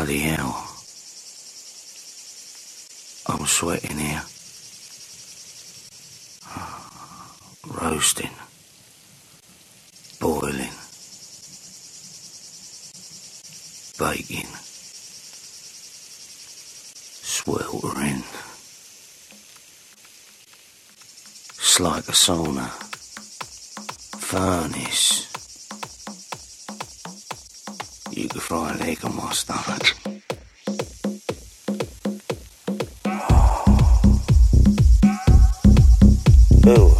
Bloody 0.00 0.20
hell. 0.20 0.56
I'm 3.26 3.44
sweating 3.44 3.98
here. 3.98 4.22
Roasting. 7.82 8.30
Boiling. 10.18 10.72
Baking. 13.98 14.48
Sweltering. 17.20 18.24
It's 21.58 21.78
like 21.78 22.08
a 22.08 22.12
sauna. 22.12 22.70
Furnace. 24.16 25.29
You 28.12 28.28
could 28.28 28.42
fry 28.42 28.72
a 28.72 28.76
leg 28.78 29.04
on 29.04 29.16
my 29.16 29.32
stomach. 29.32 29.94
Ooh, 36.66 36.99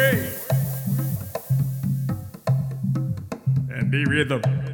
away 0.00 0.30
and 3.70 3.90
be 3.90 4.04
rhythm. 4.04 4.69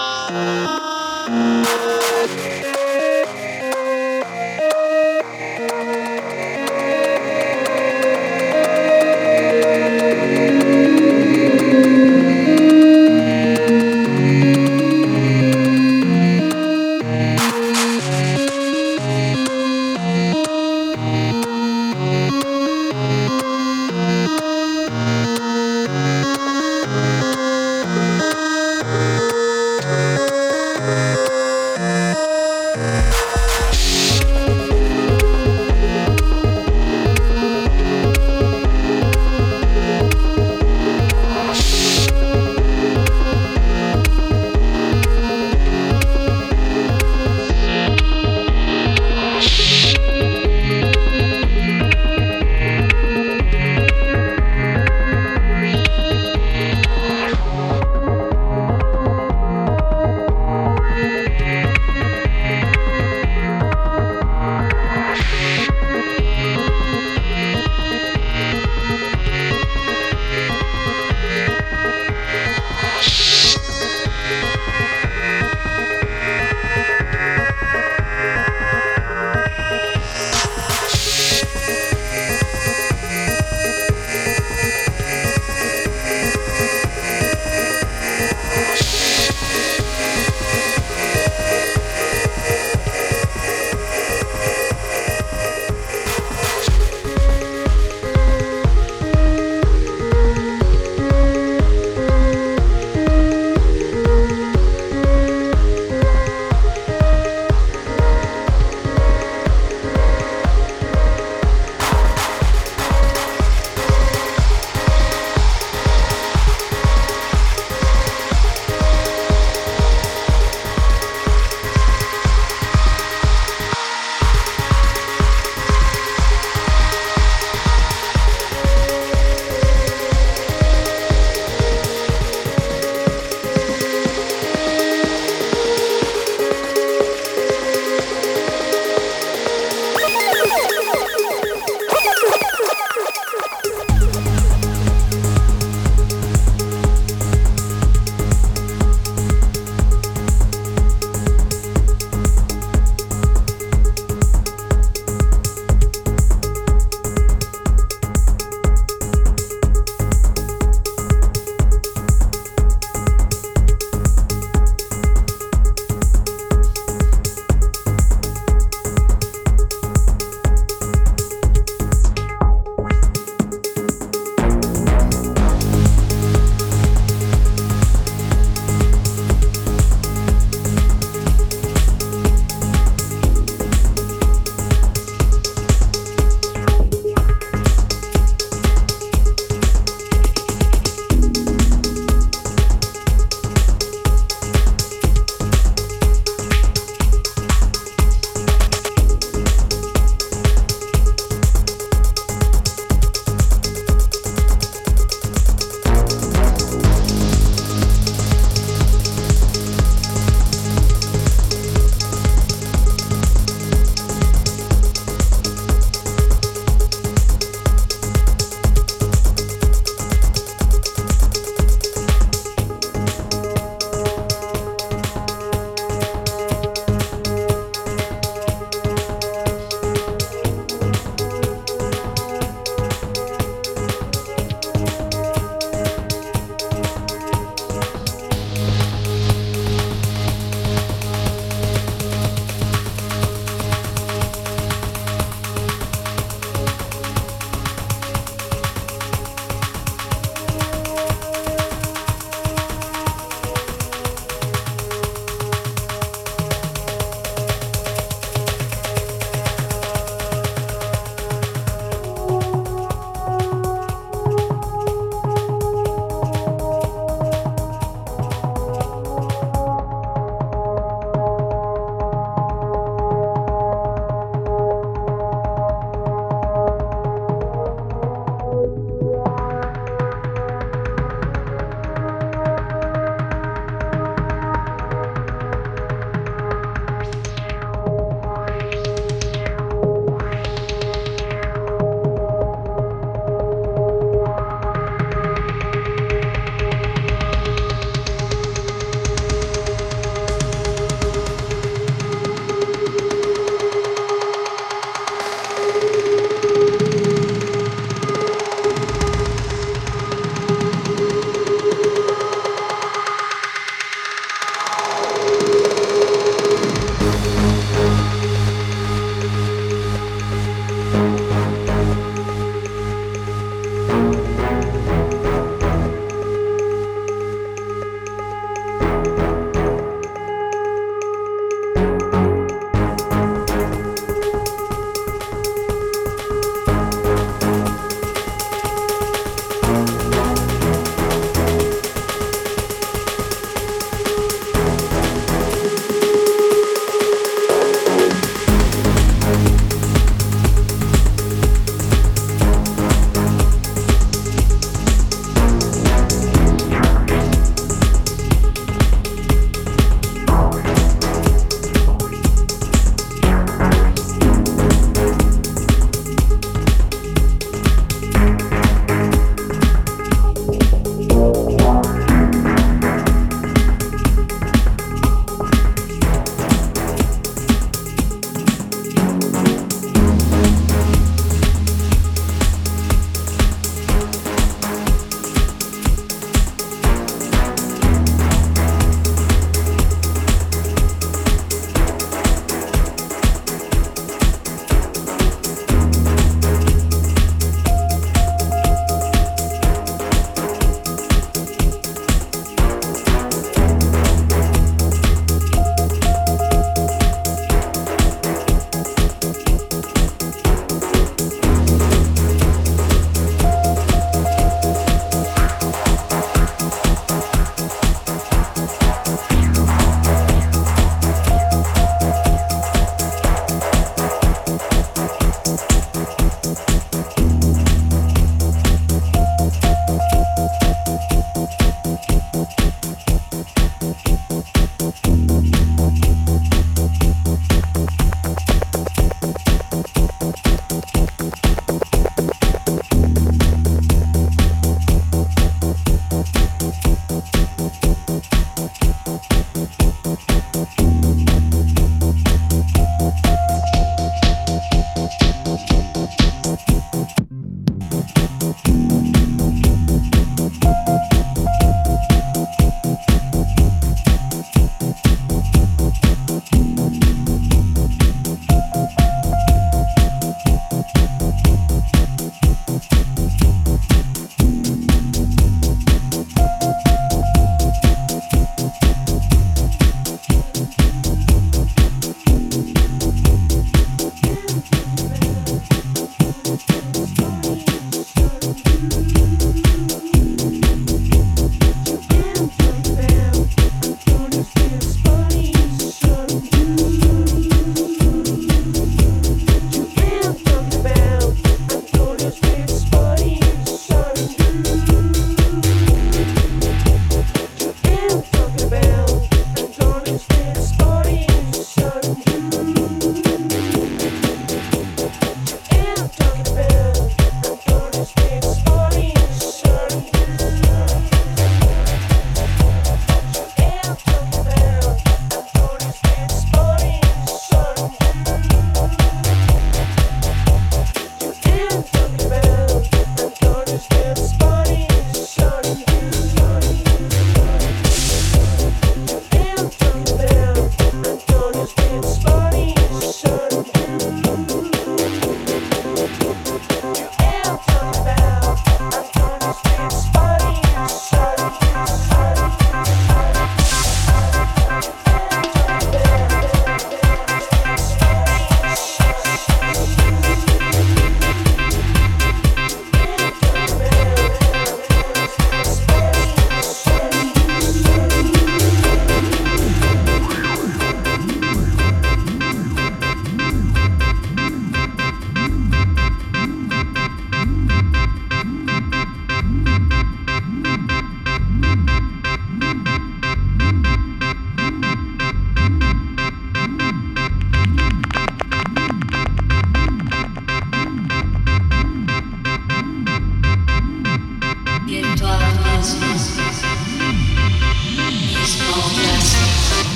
Yeah. 0.00 0.30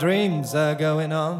Dreams 0.00 0.54
are 0.54 0.74
going 0.74 1.12
on. 1.12 1.39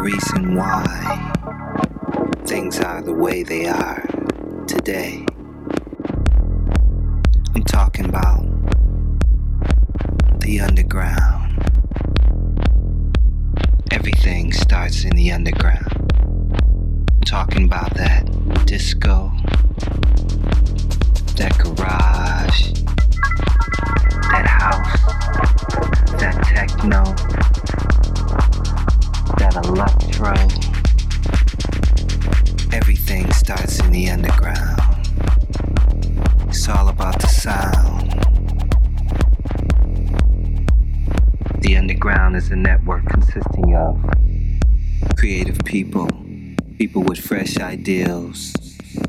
reason 0.00 0.54
why 0.54 1.32
things 2.46 2.80
are 2.80 3.02
the 3.02 3.12
way 3.12 3.42
they 3.42 3.66
are 3.66 4.02
today. 4.66 5.26
I'm 7.54 7.62
talking 7.64 8.06
about 8.06 8.40
the 10.40 10.60
underground. 10.60 11.68
Everything 13.90 14.54
starts 14.54 15.04
in 15.04 15.14
the 15.16 15.32
underground. 15.32 15.92
I'm 17.12 17.20
talking 17.26 17.64
about 17.64 17.92
that 17.94 18.24
disco, 18.64 19.30
that 21.36 21.58
garage, 21.58 22.72
that 24.32 24.46
house, 24.46 25.00
that 26.18 26.42
techno 26.44 27.49
electro. 29.56 30.34
Everything 32.72 33.30
starts 33.32 33.80
in 33.80 33.90
the 33.90 34.08
underground. 34.10 34.80
It's 36.48 36.68
all 36.68 36.88
about 36.88 37.20
the 37.20 37.26
sound. 37.26 38.10
The 41.62 41.76
underground 41.76 42.36
is 42.36 42.50
a 42.50 42.56
network 42.56 43.06
consisting 43.06 43.76
of 43.76 44.02
creative 45.16 45.58
people, 45.64 46.08
people 46.78 47.02
with 47.02 47.18
fresh 47.18 47.58
ideals 47.58 48.52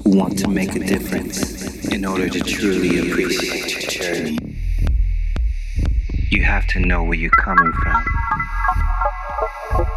who 0.04 0.18
want 0.18 0.38
to 0.40 0.48
make 0.48 0.76
a 0.76 0.80
difference 0.80 1.86
in 1.88 2.06
order 2.06 2.30
to 2.30 2.40
truly 2.40 3.00
appreciate 3.00 3.72
your 3.72 3.92
journey. 3.92 4.38
You 6.30 6.44
have 6.44 6.68
to 6.68 6.80
know 6.80 7.04
where 7.04 7.16
you're 7.16 7.32
coming 7.32 7.72
from 7.74 8.21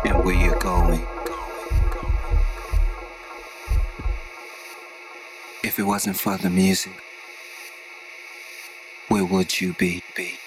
and 0.05 0.25
where 0.25 0.35
you're 0.35 0.59
going. 0.59 1.07
If 5.63 5.79
it 5.79 5.85
wasn't 5.85 6.17
for 6.17 6.37
the 6.37 6.51
music, 6.51 6.93
where 9.09 9.25
would 9.25 9.61
you 9.61 9.73
be? 9.73 10.03
be? 10.15 10.39